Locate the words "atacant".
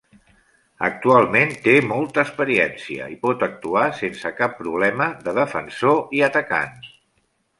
6.29-6.83